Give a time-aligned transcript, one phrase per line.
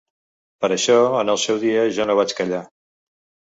[0.65, 2.67] Per això, en el seu dia jo no vaig callar.